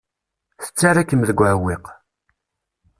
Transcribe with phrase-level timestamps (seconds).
[0.63, 1.85] Tettarra-kem deg uɛewwiq.